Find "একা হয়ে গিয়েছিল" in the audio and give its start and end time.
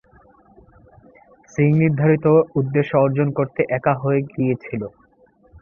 3.77-4.81